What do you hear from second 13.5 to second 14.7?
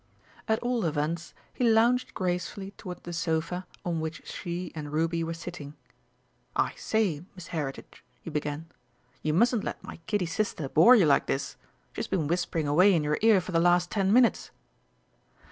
the last ten minutes."